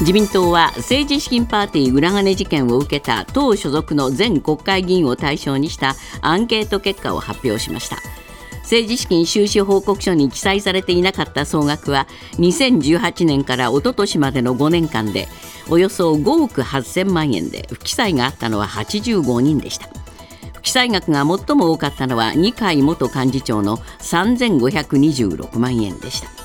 [0.00, 7.96] 自民党は政治資金パーティー裏金事件を受けた党所属の全国会議員を対象にしたアンケート結果を発表しました。
[8.62, 15.26] 政治資金収支報告書に記載されていなかった総額は2018年からおととしまでの5年間で
[15.68, 19.88] およそ5億8000万円で不記載があったのは85人でした。
[20.52, 26.37] 不記載額が最も多かったのは二階元幹事長の3526万円でした。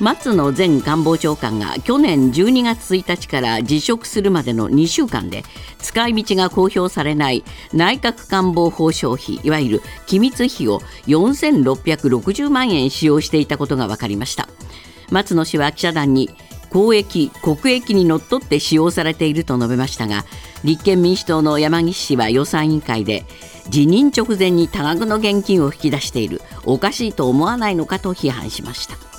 [0.00, 5.42] 松野前官房長官が去年12月1日から辞職するまでの2週間で
[5.78, 7.42] 使い道が公表されない
[7.72, 14.48] 内閣官房報奨費いわゆる機密費を4660万円使用していたことが分かりました。
[15.10, 16.30] 松野氏は記者団に
[16.70, 20.26] 公益国益にのっとって使用されていると述べましたが
[20.64, 23.24] 立憲民主党の山岸氏は予算委員会で
[23.68, 26.40] 辞任直前に多額の現金を引き出している。
[26.64, 29.17] おかしいと思わないのかと批判しました。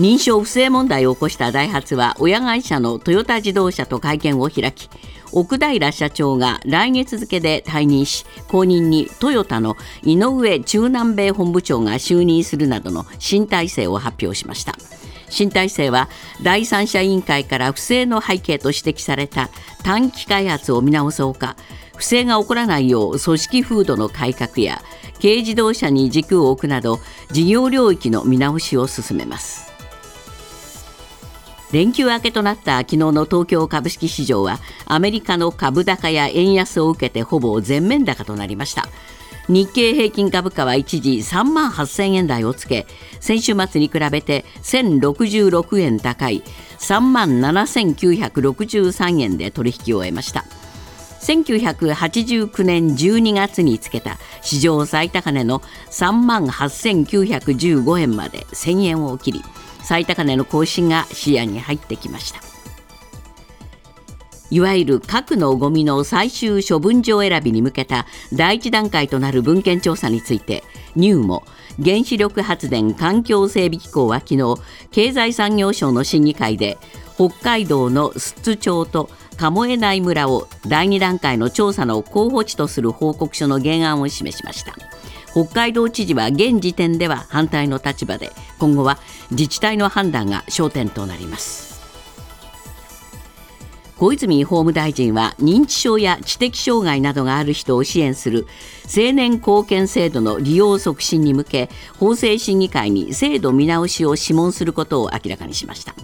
[0.00, 4.88] 認証不正問題を起こしたダイハツは親会社のトヨタ自動車と会見を開き
[5.30, 14.74] 奥平社長が来月付で退任し後任にトヨタの井上中南米本部長が就任するなどの新体制を発表しました。
[15.28, 16.08] 新体制は
[16.42, 19.50] 第三者委員会から不正の背景と指摘された
[19.84, 21.56] 短期開発を見直そうか
[21.96, 24.82] 不正が起こらないよう組織風土の改革や
[25.20, 29.69] 軽自動車に軸を置くなど事業領域の見直しを進めます。
[31.72, 38.88] 連休明けとなった昨日の東京株式市場はアメリカの株高や円安を受けてほぼ全面高となりました。
[39.48, 42.86] 日経平均株価は一時3万8000円台をつけ
[43.18, 46.44] 先週末に比べて1066円高い
[46.78, 50.44] 3万7963円で取引を終えました。
[51.20, 55.60] 1989年12月につけた史上最高値の
[55.90, 59.42] 3万8915円まで1000円を切り
[59.82, 62.40] 最高値の更新が視野に入ってきました。
[64.50, 70.64] いわゆる核のゴミの最終処分場選びに向けた第一段階となる文献調査について
[70.96, 71.44] ニューモ
[71.82, 74.56] 原子力発電環境整備機構は昨日
[74.90, 76.78] 経済産業省の審議会で
[77.14, 84.74] 北海道の寿都町と鴨江内村を第2段階の調査の候補地とする報告書の原案を示しました。
[85.32, 88.98] 北海道知事は現時点では反対の立場で今後は
[89.30, 91.70] 自治体の判断が焦点となります。
[94.00, 98.46] 小泉法務大臣は認知症や知的障害などがある人を支援する
[98.84, 101.68] 青年貢献制度の利用促進に向け
[101.98, 105.94] 法制審議会に制度見直しを諮問することを明らかにしました。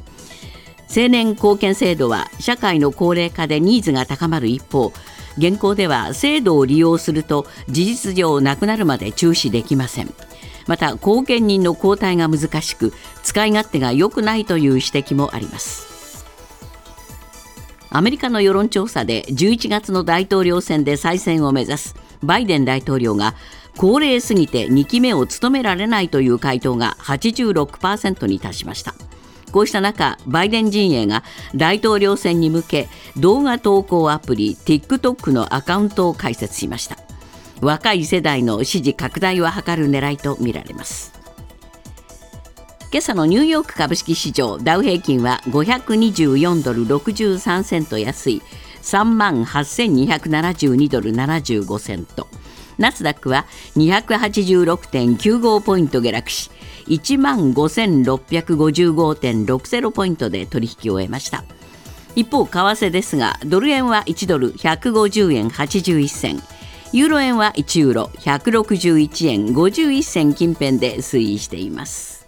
[0.94, 4.92] 青年貢献制度は社会の高齢化でニーズが高まる一方
[5.38, 10.12] 現行では制度を利用すると事実上なくなるまで中止できません。
[10.66, 12.92] また後見人の交代が難しく
[13.22, 16.24] 使い勝手が良くないという指摘もあります。
[17.90, 23.34] アメリカの世論調査で11月の大統領選で再選を目指すバイデン大統領が
[23.76, 28.94] 高齢すぎて2期目を務められないという回答が86%に達しました。
[29.52, 31.22] こうした中バイデン陣営が
[31.54, 36.98] 大統領選に向け動画投稿アプリ TikTok のアカウントを開設しました。
[37.60, 41.12] 若い世代の支持拡大を図る狙いとみられます。
[42.92, 48.42] 今朝のニューヨーク株式市場ダウ平均は524ドル63セント安い
[48.82, 52.28] 3万8272ドル75セント。
[52.78, 56.52] ナスダックは286.95ポイント下落し
[56.86, 61.44] 1万5655.60ポイントで取引を終えました。
[62.14, 66.42] 一方為替ですがドル円は1ドル150円81銭
[66.92, 72.26] ユーロ円は1ユーロ161円51銭近辺で推移しています。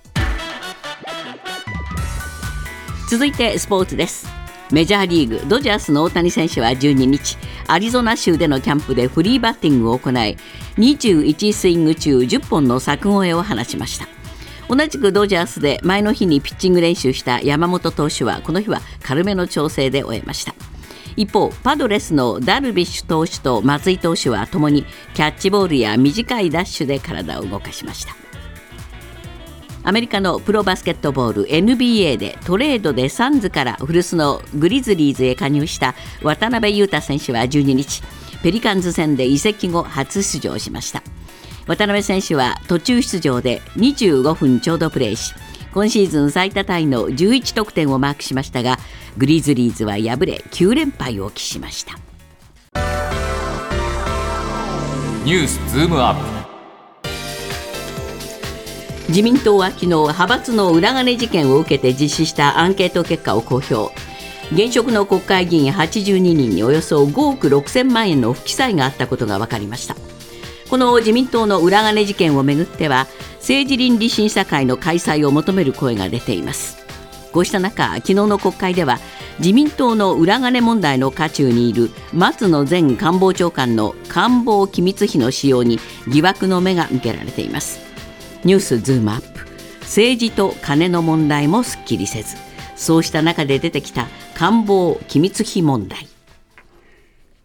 [3.09, 4.38] 続いてスポーツです。
[4.71, 10.37] メジャーリーグドジャースの大谷選手は12日アリゾナ州でのキャンプでフリーバッティングを行い
[10.77, 14.07] 21スイング中10本の柵越えを放ちました。
[14.69, 20.55] 同じくドジャースで前の日にピッチング練習した山本投手はこの日は軽めの調整で終えました。
[21.17, 28.28] 一方パドレスのダルビッシュ投手と松井投手はともにキャッチボールや短いダッシュで体を動かしました。
[29.89, 38.03] アメリカのプロバスケットボール NBA でトレードでサンズから古巣のグリズリーズへ加入した渡辺裕太選手は12日
[38.43, 41.03] ペリカンズ戦で移籍後初出場しました。
[41.67, 45.33] 渡辺選手は途中出場で25分ちょうどプレーし
[45.73, 48.77] 今シーズン最多タイの11得点をマークしましたが
[49.17, 51.99] グリズリーズは敗れ9連敗を喫しました。
[55.25, 56.38] ニュースズームアップ。
[59.09, 63.91] 自民党は昨日派閥の裏金事件を受けて実施したアンケート結果を公表。
[64.53, 69.97] 現職の国会議員82人におよそ5億6000万円の不記載があったことが分かりました。
[70.69, 73.07] この自民党の裏金事件をめぐっては
[73.37, 76.77] 政治倫理審査会の開催を求める声が出ています。
[77.33, 78.99] こうした中昨日の国会では
[79.39, 85.79] 自民党の裏金問題の渦中にいる松野前官房長官の官房機密費の使用に
[86.09, 87.88] 疑惑の目が向けられています。
[88.45, 89.49] ニュースズームアップ。
[89.81, 92.37] 政治と金の問題もすっきりせず
[92.77, 96.07] そうした中で出てきた官房機密費問題。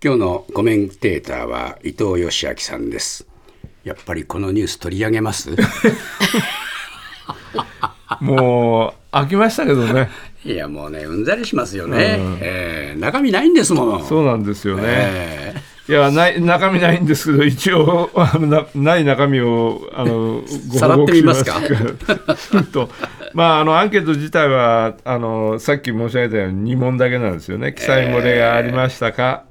[0.04, 3.26] 今日のコメンテーターは伊藤義明さんです。
[3.86, 5.52] やっぱりこのニュース取り上げます？
[8.20, 10.10] もう飽きましたけどね。
[10.46, 14.04] いやもうねうんざりしますよね、うん、えー、中身ないんですもの。
[14.06, 15.43] そうなんですよね、えー
[15.88, 20.42] いやない中身ないんですけど、一応あのな、ない中身をあの
[20.72, 21.44] ご報告します。
[21.46, 21.60] か
[22.72, 22.90] と、
[23.34, 29.44] まあ、あのアンケート自体はあの、さっき申し上げたように2問だけなんですよね、記載漏れがありましたか、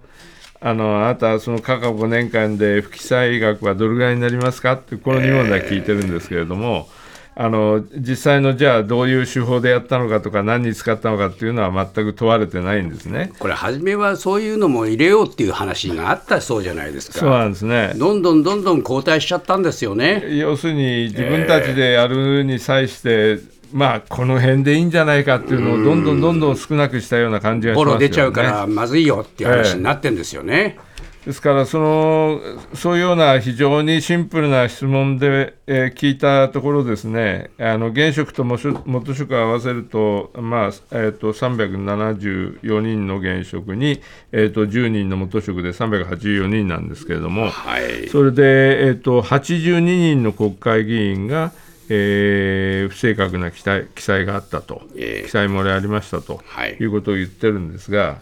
[0.62, 4.72] えー、あのあなたはその過去5年間で不記載額はどれぐらいになりますか？
[4.72, 6.88] って、この2問だけ聞いてるんですけれども。
[6.96, 7.01] えー
[7.34, 13.32] あの実際のじゃあどういう手法でやったのかとか何に使ったのかっていうのは全く問われてないんですね。
[13.38, 17.18] これ初めはそういうのも入れようっていう話があったそうじゃないですか。
[17.18, 17.94] そうなんですね。
[17.96, 20.36] どんどんどんどん後退しちゃったんですよね。
[20.36, 27.90] 要するに自分たちでやるに際して、えーまあ、この辺でいいんじゃないかっていうのをどんどんどんどん少なくしたような感じがしますよね。
[27.92, 30.76] ボロ出ちゃうからまずいよっていう話になってるんですよね。
[30.76, 30.92] えー
[31.24, 32.40] ですからその、
[32.74, 44.00] そういうような非常にシンプルな質問で、えー、聞いたところですね、あの現職と元職を合わせると、まあえーと、374人の現職に、
[44.32, 51.52] えーと、10人の元職で384人なんですけれども、はい、それで、えーと、82人の国会議員が、
[51.88, 58.18] えー、不正確な記載記載があったと、えー、記載漏れありましたと、はい、いうことを言ってるんですが、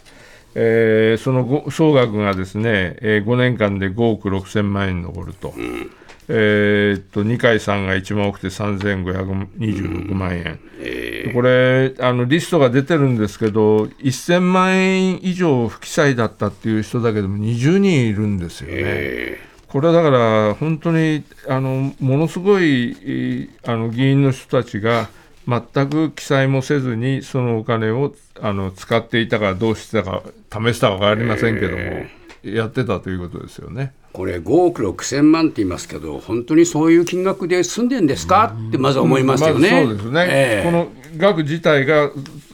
[0.54, 5.90] えー、その総額がですね、えー、5年間で5億6000万円に上ると、うん、
[6.28, 18.74] えー、っと二階さんが一番多くて3526万円、うんえー、これあの、リストが出てるんですけど、1000万円以上不記載だったっていう人だけでも20人いるんですよね。
[18.76, 19.50] えー。
[19.70, 25.08] これはだから本当にあのものすごいあの議員の人たちが
[25.46, 30.22] 全く記載もせずにそのお金をあの使っていたかどうしてたか
[30.52, 33.92] 試したか分かりませんけども、えー、やってたということですよね。
[34.12, 38.54] これ5億6千万って言いますけど本当にそういう金額で済んでんですか？
[38.68, 39.70] ってまず思いますよね。
[39.70, 42.10] ま、そうですね、えー、この額自体が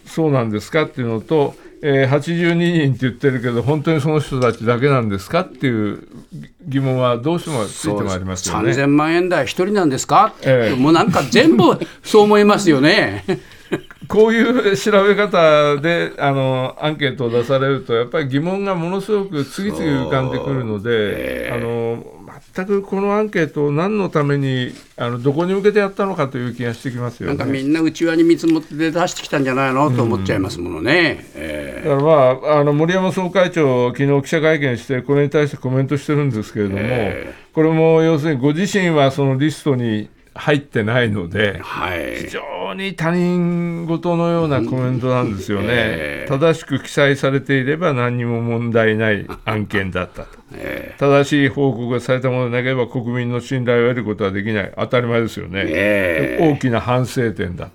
[0.06, 6.08] そうなんですかっていうのとえー、82人って言ってるけど、本当にその人たちだけなんですかっていう
[6.68, 8.72] 疑問はどうしてもついてまいりますよね。
[8.72, 11.64] 3000万円台、1人なんですか、えー、もうなんか全部
[12.02, 13.24] そう思いますよね。
[14.08, 22.04] こういう調べ方であのアンケートを出されると、やっぱり疑問がものすごく次々浮かんでくるので、あの
[22.54, 31.26] 全くこのアンケートを何のためにあのどこに向けてやったのかという気がしてきますよ、ね、なんかみんな内輪に見積もって出してきたんじゃないのと思っちゃいますものね。
[31.34, 31.42] うん。
[31.42, 57.70] えー、だからまああの森山総会長、昨日記者会見して、これに対してコメントしてるんですけれども、えー、これも要するにご自身はそのリストに入ってないので、はい、非常に他人事のようなコメントなんですよね、えー、正しく記載されていれば何にも問題ない案件だったと、えー、正しい報告がされたものでなければ国民の信頼を得ることはできない、当たり前ですよね、えー、大きな反省点だ、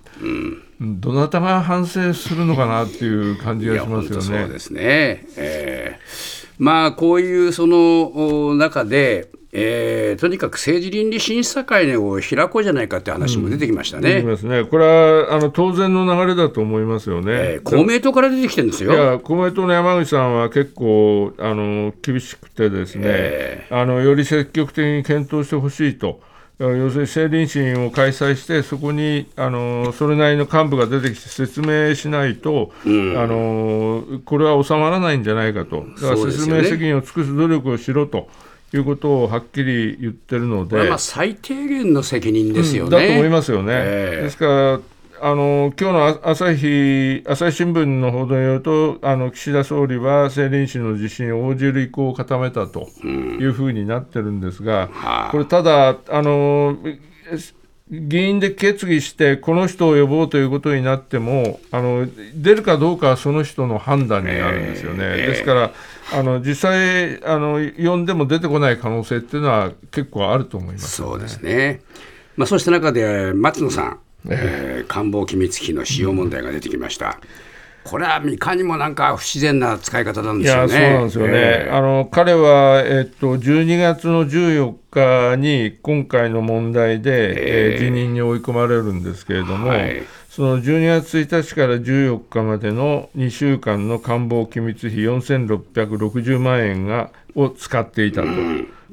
[0.80, 4.24] うん、どなたが反省するのかなっていう感じがしますよね。
[4.24, 14.20] そうですね、えーまあ、こういうその中で、えー、とにかく政治倫理審査会を開こうじゃないかって話も出てきましたね。
[14.20, 18.94] うん、ねこれはあの当然の流れだと思いますよね、えー、公明党から出てきてるんですよ。
[18.94, 26.22] いや公明党の山口さんは結構あの厳しくてですね、えー、あのより積極的に検討してほしいと。
[26.60, 38.30] 要するに政倫審を開催して、そこにあのそれなりの幹部が出てきて説明しないと、うん、あのこれは収まらないんじゃないかと、だから説明責任を尽くす努力をしろと。
[38.78, 42.98] いうことをはっきり言ってるので、まあ最低限の責任ですよね。
[42.98, 43.74] うん、だと思いますよね。
[43.74, 44.80] えー、ですから
[45.24, 56.76] あの今日の朝日朝日新聞の報道によると、あの岸田総理は政倫審の実施に応じる意向を固めたというふうになってるんですが、うん、これ、ただあの、
[57.92, 65.00] 議員で決議して、この人を呼ぼうということになっても、あの出るかどうかはその人の判断になるんですよね。
[65.04, 65.72] えー、ですから
[66.14, 71.82] あの実際あの、呼んでも出てこない可能性っていうのは結構あると思います、ね、そうですね。
[72.38, 77.20] まあ、そうした中で松野さん、えー官房機密費の使用問題が出てきました。
[77.84, 80.74] これはいかにもなんか不自然な使い方なんいですよね。
[80.74, 98.28] やそうなんですよね、えーあの彼は、えっと、12月の14日に今回の問題で、えー辞任に追い込まれるんですけれども、はいその12月1日から14日までの2週間の官房機密費4660万円がを使っていたと。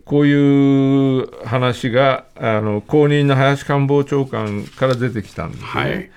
[0.05, 5.67] こういう話があの後任の林官房長官から出てきたんですね。
[5.69, 6.11] はいで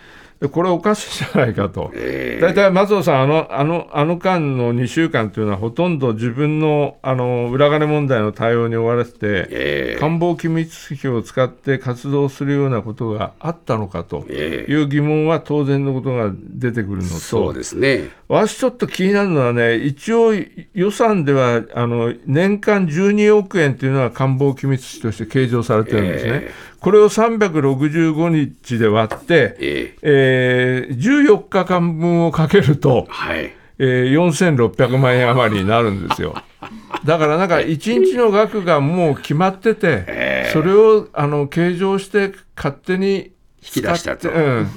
[0.49, 9.17] これおかしいじゃないかと、えー大体松尾さんあのあの、あの間の2週間というのは、ほとんど自分のあの裏金問題の対応に追われてて、
[9.51, 18.09] えー官房機密費を使って活動するようなことがあったのかとえいう疑問は当然のことが出てくるのそうと、ですね。
[18.27, 20.31] 私ちょっと気になるのはね、一応
[20.73, 26.47] 予算ではあの年間12億円というのが官房機密費として計上されてるんですね。
[26.81, 33.53] えこれを365日で割って、ええー14日間分をかけると、はい。
[33.77, 36.35] えー4600万円余りになるんですよ。
[37.05, 43.31] だからなんか1日の額がもう決まってて、それをあの計上して勝手に
[43.63, 44.67] 引き出したとうん、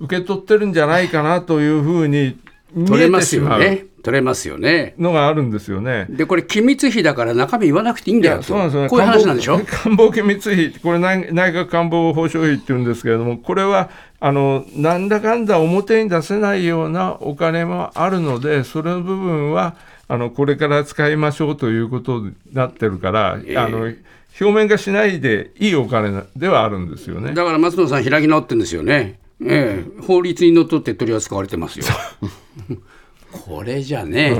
[0.00, 2.38] 受け取ってるんじゃないかなというふうに
[2.74, 3.84] 見え取れますてしまうよね。
[4.08, 4.94] 取れますよね。
[4.98, 6.06] のがあるんですよね。
[6.08, 8.42] で、これ、機密費だから中身言わなくていいんだよと。
[8.44, 8.88] そうなんですよね。
[8.88, 9.60] こういう話なんでしょ？
[9.66, 19.76] 官房機密費、これ内内閣官房保障費っていうんですけれども、これはあのなんだかんだ表に出せないようなお金もあるので、それの部分は
[20.08, 23.92] あのこれから使いましょうということになってるから、ええあの
[24.40, 27.34] 表面化しないでいいお金なではあるんですよね。
[27.34, 29.18] だから松野さん、開き直ってるんですよね。
[29.40, 31.84] ええ、法律にのっとって取り扱われてますよ。
[33.30, 34.38] これじゃね、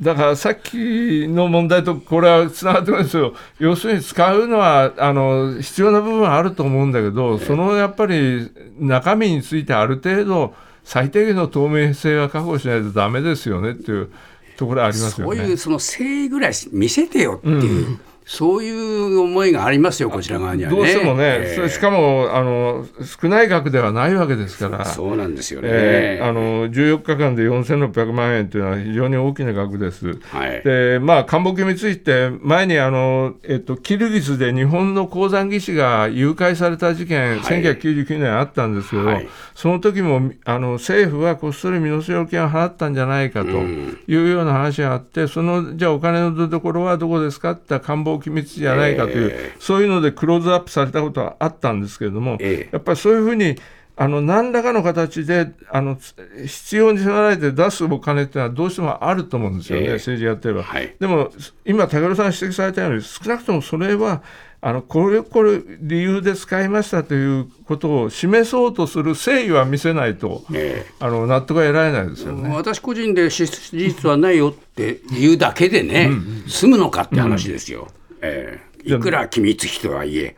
[0.00, 14.10] だからさっきの問題とこれはつながってくるんですよ、要するに使うのはあの必要な部分はあると思うんだけど、そのやっぱり中身についてある程度、最低限の透明性は確保しないとだめですよねっていう
[14.56, 15.36] ところありますよね。
[15.36, 17.98] そういうその誠意ぐらい見せてよっていう、
[18.30, 20.76] そういう思いがありますよ、こちら側にはね。
[20.76, 24.84] どうしてもね、ええそれしかもあの少ない額ではないわけですから。
[24.84, 25.68] そうなんですよね。
[25.68, 30.20] えーあの14日間で4600万円というのは非常に大きな額です。
[30.28, 53.56] はいでまあ、官房機密費って、前にあの、えっと、キルギスで日本の鉱山技師が誘拐された事件、はい1999年あったんですけど、はいその時もあの政府はこっそり身代金を払ったんじゃないかというような話があって、そのじゃあ、お金の出所はどこですかって官房機密費じゃないかという、えそういうのでクローズアップされたことはあったんですけれども、ええやっぱりそういうふうに
[54.00, 56.14] あの何らかの形であのつ
[56.46, 60.62] 必要に迫られて出すお金っていうのはどうしてもあると思うんですよね、ええ政治やってれば。
[60.62, 61.30] はいでも
[61.66, 64.22] 今、武尊さんが指摘されたように少なくともそれは
[64.62, 72.54] あのこれこれ理由で使いましたということを示そうとする誠意は見せないと、えあの納得が得られないですよね。
[72.54, 76.10] 私個人で事実はないよって言うだけでね、
[76.46, 77.88] 済むのかって話ですよ。
[78.22, 80.34] ええいくら機密費とはいえ、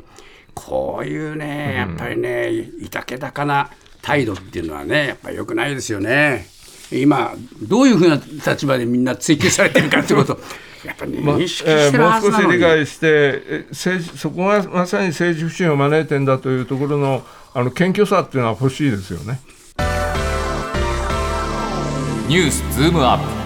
[0.54, 3.70] こういうね、やっぱりね、いたけだかな
[4.02, 6.46] 態度っていうのはね、やっぱり良くないですよね。
[6.90, 10.38] 今、どういうふうな立場でみんな追及されてるかってこと、
[10.84, 12.44] やっぱりまあ認識してるえーもうはずなのに。
[12.44, 17.24] 少し理解して、え政治そこがまさに政治不信を招いてんだというところの
[17.54, 19.40] あの謙虚さっていうのは欲しいですよね。
[22.28, 23.41] ニュースズームアップ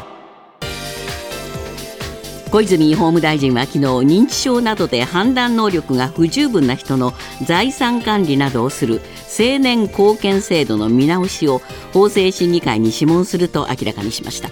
[2.56, 7.12] 小泉法務大臣は昨日認知症などで判断能力が不十分な人の
[7.44, 9.02] 財産管理などをする
[9.38, 11.60] 青年貢献制度の見直しを
[11.92, 14.48] 法制審議会に諮問すると明らかにしました。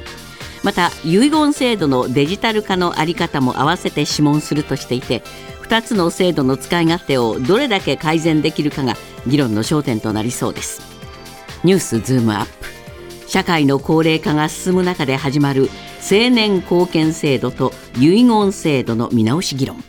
[0.63, 5.23] また遺言制度のデジタル化の在り方も併せて諮問するとしていて
[5.63, 8.97] 2つの制度の使い勝手をどれだけ改善できるかが
[9.27, 10.83] 議論の焦点となりそうです。
[11.65, 12.67] ニュースズームアップ。
[13.27, 15.71] 社会の高齢化が進む中で始まる
[16.07, 19.83] 青年貢献制度と遺言制度の見直し議論。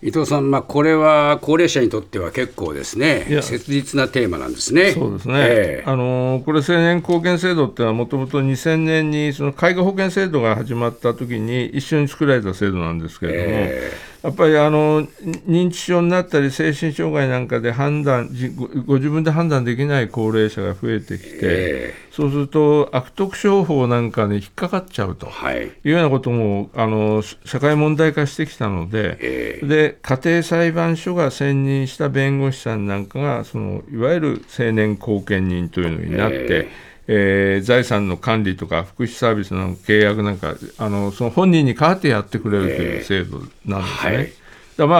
[0.00, 3.26] 伊藤さん、まあ、これは高齢者にとっては結構ですね。
[3.42, 4.92] 切実なテーマなんですね。
[4.92, 5.90] そうですね、ええ。
[5.90, 13.92] あのーこれ、青年貢献制度っていうのは、もともと2000年にその介護保険制度が始まった時に一緒に作られた制度なんですけれども、え
[14.22, 25.26] やっぱりあの認知症になったり、精神障害なんかで判断じご、ご自分で判断できない高齢者が増えてきて、えそうすると悪徳商法なんかに引っかかっちゃうと。
[25.26, 25.64] はい。
[25.64, 29.66] いうようなこともあの社会問題化してきたので、ええ。
[29.66, 44.16] で家庭裁判所が選任した弁護士さんなんかがそのいわゆる青年貢献人というのになって、ええー財産の管理とか福祉サービスの契約なんかあのその本人に代わってやってくれるという制度なんですね。
[44.16, 44.32] はい。
[44.76, 44.96] だま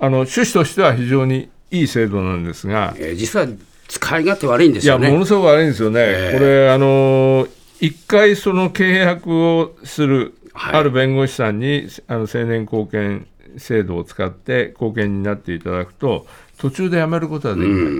[0.00, 3.46] ああの趣旨としては非常にいい制度なんですが、えー実は
[3.88, 5.10] 使い勝手悪いんでいや、すよね。
[5.10, 7.50] ものすごく悪いんですよね、ええこれ、あのー
[7.80, 10.74] 一回その契約をする、はい。
[10.74, 13.26] ある弁護士さんにあの青年貢献
[13.56, 16.26] 制度を使って貢献になっていただくと、
[16.58, 17.92] 途中で辞めることはできない、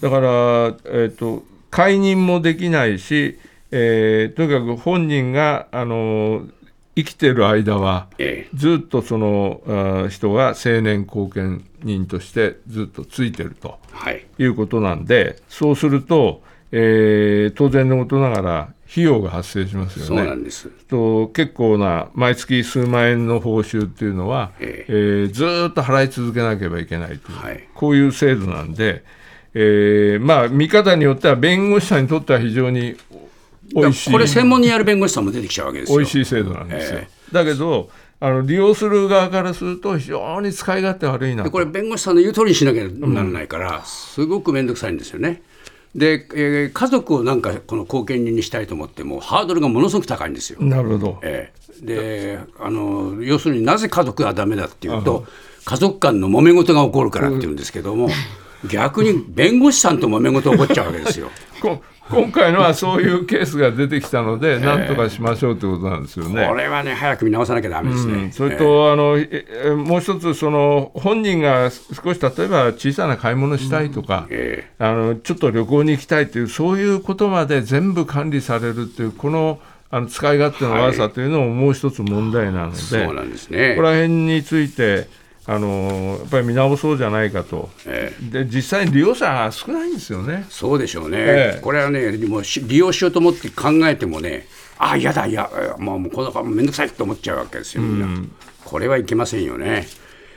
[0.00, 0.28] だから、
[0.86, 3.38] えーと、解任もできないし、
[3.70, 6.52] えーとにかく本人が、あのー
[6.94, 13.78] 生きてる間は、えずっとその人が青年貢献人としてずっとついてると。
[14.10, 14.42] い。
[14.42, 20.28] いうことなんで、そうすると、えー当然のことながら、費用が発生しますそうよね。
[20.28, 20.68] なんです。
[20.68, 29.02] と結構な毎月数万円の報酬っていうのは、ええーずーっと払い続けなければいけないという、はいこういう制度なんで、
[29.54, 32.96] えーまあ、見方によっては弁護士さんにとっては非常に
[33.74, 35.98] 美味しいこれ専門にやる弁護士さんも出てきちゃうわけですよ。
[35.98, 36.98] 美味しい制度なんですよ。
[37.00, 37.90] えだけど
[38.20, 45.42] あの利用する側からすると非常に使い勝手悪いなこれ弁護士さんの言う通りにしなきゃならないから、すごく面倒くさいんですよね。
[45.94, 50.62] で、えー家族をなんかこの後見人にしたいと思ってもハードルがものすごく高いんですよ。
[50.62, 51.18] なるほど。
[51.22, 55.26] ええであの要するになぜ家族がダメだっていうと
[55.64, 58.08] 家族間の揉め事が起こるからっていうんですけども
[58.68, 61.30] 逆に弁護士さんと揉め事起こっちゃうわけですよ。
[61.60, 66.46] こ今回のはそういうケースが出てきたので、なんとかしましょうということなんですよね。
[66.46, 68.14] これはね早く見直さなきゃダメですね。
[68.14, 83.82] うんそれと、あのええもう一つその、本人が少し例えば小さな買い物したいとか、えあのちょっと旅行に行きたいという、そういうことまで全部管理されるという、このあの使い勝手の悪さというのももう一つ問題なので、えそうなんですねこ。
[83.82, 85.06] こら辺について
[85.44, 88.44] あの、やっぱり見直そうじゃないかと、ええ。
[88.44, 90.46] で実際に利用者が少ないんですよね。
[90.48, 91.60] そうでしょうね、ええ。
[91.60, 94.46] これはね、もうし利用しようと思って考えてもね、
[94.78, 98.08] あ嫌だ、いや、もうもうこのめんどくさいと思っちゃうわけですよ、みんな。
[98.64, 99.88] これはいけませんよね。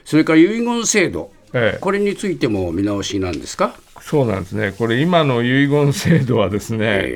[0.05, 1.77] それから遺言制度、ええ。
[1.79, 3.75] これについても見直しなんですか？
[4.01, 7.15] そうなんですね、これ、今の遺言制度はですね、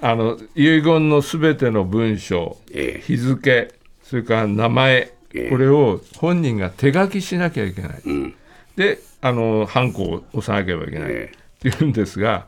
[0.00, 3.00] あの遺言のすべての文章、ええ。
[3.00, 5.15] 日付、それから名前、ええ
[5.50, 8.34] これを本人が手書きしなきゃいけない、うん。
[8.76, 11.10] で、あのハンコを押さなければいけない。
[11.10, 12.46] えっていうんですが、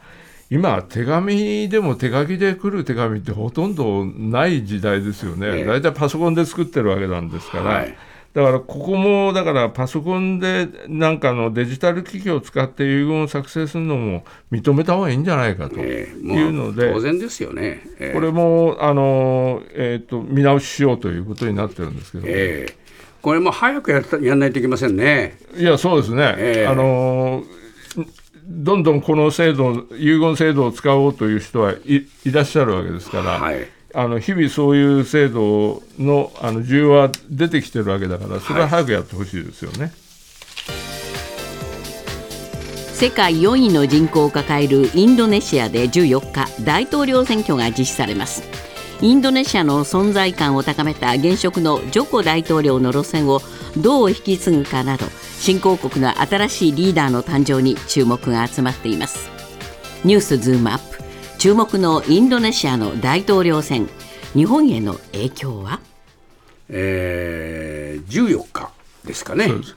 [0.51, 5.65] 今、手紙でも手書きで来る手紙ってほとんどない時代ですよね、ええ。
[5.65, 7.65] 大体パソコンで作ってるわけなんですから。
[7.65, 7.95] はい
[8.39, 14.23] だからここもだからパソコンでなんかのデジタル機器を使って遺言を作成するのも
[14.53, 17.83] 認めた方がいいんじゃないかとええいうので、当然ですよね。
[17.99, 18.15] ええ。
[18.15, 22.77] これもあの、えー、と見直ししようということになってるんですけど、ええ。
[23.23, 25.37] これも早くやったやらないといけませんね。
[25.57, 26.67] いやそうですね、ええ。
[26.69, 27.43] あの
[28.47, 33.69] どんどんこの制度遺言制度を使おうという人はいいらっしゃるわけですから、はい
[33.99, 39.91] あの日々そういう制度のあの需要は出てきてるわけだからそれは早くやってほしいですよね。
[42.93, 48.45] 世界4位の人口を抱えるインドネシアで14日大統領選挙が実施されます。
[49.01, 53.41] インドネシアの存在感を高めた現職のジョコ大統領の路線を
[53.77, 55.07] どう引き継ぐかなど
[55.41, 59.29] 新興国の新しいリーダーの誕生に注目が集まっています。
[60.05, 60.98] ニュースズームアップ。
[61.39, 63.89] 注目のインドネシアの大統領選
[64.35, 65.79] 日本への影響は？
[66.69, 68.73] えー、14日
[69.05, 69.47] ですかね。
[69.47, 69.69] 今日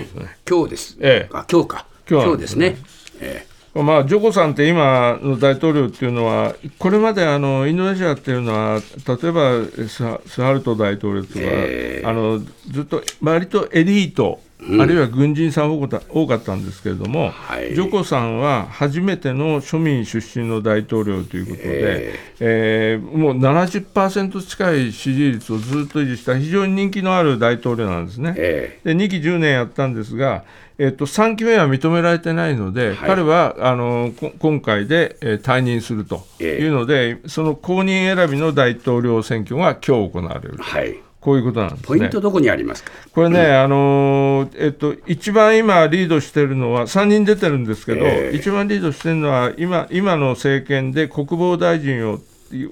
[0.00, 0.96] ですね今日です。
[0.98, 1.86] ええあ今日か。
[2.08, 2.78] 今日ですね。
[3.20, 14.40] えまあ、ジョコさんって今の大統領っていうのは、これまであのインドネシアっていうのは、例えばスハルト大統領とか、えあのずっと割とエリート、
[14.80, 17.74] あるいは軍人さん多かったんですけれども、はい。
[17.74, 23.00] ジョコさんは初めての庶民出身の大統領ということで、ええ。
[23.02, 28.34] ーもう70%近い支持率をずっと維持した、非常に人気のある大統領なんですね。
[28.36, 30.44] えで2期10年やったんですが、
[30.78, 32.96] えっと、3期目は認められてないので、はい。
[33.08, 40.98] 彼はあのこ今回で、えー退任するとええいうので、その後任選びの大統領選挙が今日行われる、はい。
[41.20, 42.20] こういうことなんですねポイント。
[42.20, 42.90] どこにありますか？
[43.12, 52.20] これね、あのーえっと、一番今、リードしてるのは、3人出てるんですけど、ええ一番リードしてるのは今、今の政権で国防大臣を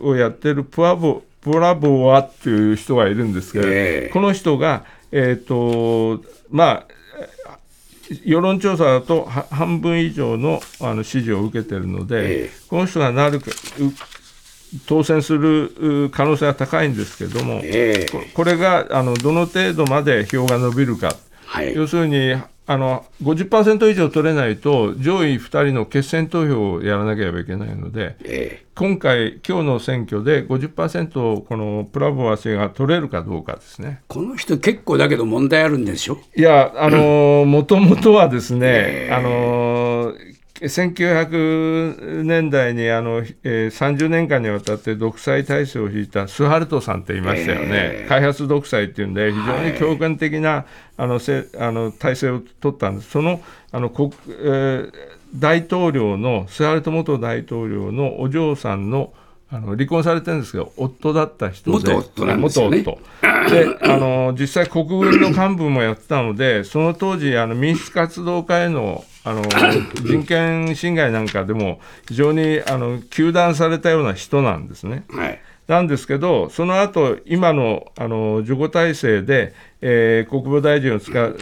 [0.03, 6.87] をやってるプアボプラボワっていう人がいるんですけど、ええこの人が、えっとま
[7.45, 7.59] あ、
[8.25, 13.41] 世論調査だとは半分以上のあの支持を受けてるので、ええこの人がなる
[14.87, 21.15] 当選するう可能性は高いんですけども、ええここれがあのどの程度まで票が伸びるか、
[21.47, 21.75] はい。
[21.75, 22.35] 要するに
[22.71, 34.03] あの50%以上取れないと、上位2人の決選投票をやらなければいけないので、え今回、今日の選挙で50%このプラボワ氏が取れるかどうかですね。
[34.07, 36.19] この人、結構だけど問題あるんでしょ？
[36.37, 40.13] いや、あのもともとはですね、あの
[40.61, 50.65] 1900年代にあの、えー、30年間にわたって独裁体制を敷いたスハルトさんって言いましたよね、えー開発独裁っていうんで、非常に強権的な、
[50.97, 53.41] あのせあの体制を取ったんです、その
[53.71, 54.93] あの国、えー
[55.35, 59.13] 大統領の、スハルト元大統領のお嬢さんの
[59.51, 62.79] あの離婚されてるんですけど、夫だった人で、元夫なんですよね。
[62.79, 63.51] 元夫。
[63.51, 69.43] であの実際、国軍の幹部もやってたので、その当時、あの民主活動家へのあの
[70.05, 75.05] 人権侵害なんかでも、非常にあの糾弾されたような人なんですね。
[75.11, 75.41] はい。
[75.67, 81.33] なんですけど、その後今のあのジョコ体制で、えー国防大臣をつか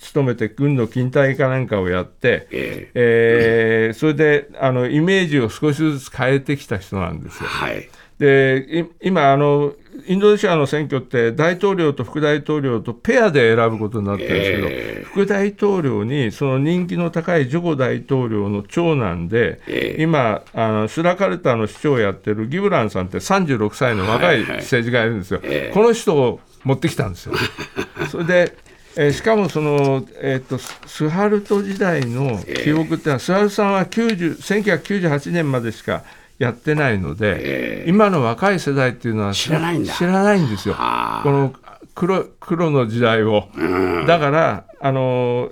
[0.00, 7.48] 務めて、軍の勤怠かなんかをやって、ええーそれであのイメージを少しずつ変えてきた人なんですよ。
[7.48, 7.88] はい。
[8.18, 9.72] でい今あの、
[10.06, 20.02] インドネシアの選挙って、大統領と副大統領とペアで選ぶことになってるんですけど、え副大統領にその人気の高いジョコ大統領の長男で、ええ。
[20.02, 24.56] 今あの、スラカルタの市長をやってるギブランさんって36歳の若いはいはい。
[24.58, 25.74] 政治家がいるんですよ、ええ。
[25.74, 27.34] この人を持ってきたんですよ。
[28.10, 28.56] それで
[28.96, 36.02] えーしかもその、えー、とススハルト時代の記憶ってのは、スハルトさんは90 1998年までしか
[36.38, 39.92] やってないので、今の若い世代っていうのは知らないんだ。
[39.92, 40.76] 知らないんですよ。
[40.78, 41.20] あ。
[41.24, 41.52] この
[41.94, 43.48] 黒黒の時代を、
[44.06, 45.50] だからあの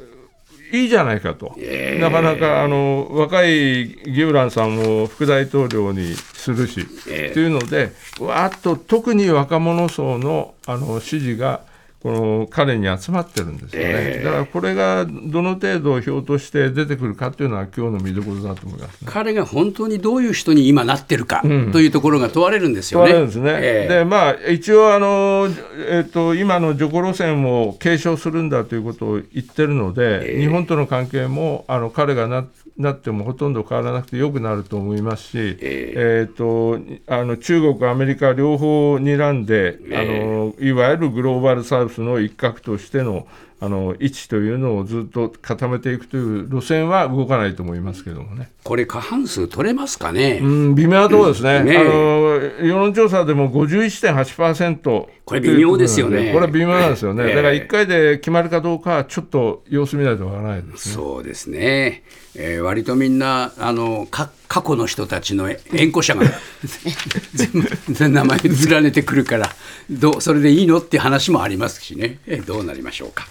[0.72, 1.56] いいじゃないかと、
[2.00, 7.30] なかなかあの若いギブランさんも副大統領にするし、え。
[7.30, 11.62] えというので、わーっと特に若者層のあの支持が
[12.02, 19.10] この彼に集まってるんですよね、ええだからこれがどの程度票として出てくるかというのは、今日の見どころだと思いますね。
[19.10, 23.12] 彼が本当にどういう人に今なってるかというところが問われるんですよね。
[23.12, 23.50] ですね。
[23.50, 25.48] ええで、まあ、一応あの、
[25.90, 32.46] えっと、今のジョコ路線を継承するんだということを言ってるので、日本との関係もあの彼がな
[32.78, 43.26] なってもほとんど変わらなくてよくなると思いますし、えっとあの中国、アメリカ両方睨んで、あのいわゆるグローバルサウスの一角としての
[43.58, 48.50] あの位置というのをずっと固めていくという路線は動かないと思いますけどもね。
[48.62, 50.40] これ過半数取れますかね？
[50.42, 51.66] うん、微妙なところですね、うん。
[51.66, 56.34] ねあの世論調査でも51.8%これ微妙ですよね。
[56.34, 57.34] これ、微妙なんですよね、ええ。
[57.34, 60.94] だから1回で決まるかどうかは、ちょっと様子見ないとわからないですね。
[60.94, 62.02] そうですね、
[62.38, 66.22] えー割とみんなあのか過去の人たちの縁故者が
[67.34, 67.68] 全部。
[67.90, 69.50] 全名前連ねてくるから
[69.90, 73.26] どうそれでいいのっていう話もありますしね、えーどうなりましょうか。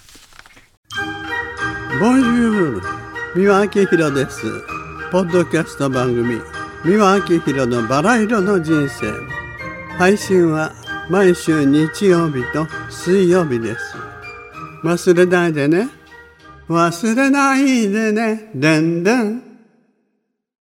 [2.00, 2.82] ボンジュール
[3.36, 4.42] 三輪明宏です。
[5.12, 6.40] ポッドキャスト番組
[6.84, 9.12] 三輪明宏のバラ色の人生。
[9.98, 10.72] 配信は
[11.08, 13.84] 毎週日曜日と水曜日です。
[14.84, 15.88] 忘れないでね
[16.68, 18.50] 忘れないでね。
[18.54, 19.45] でんでん。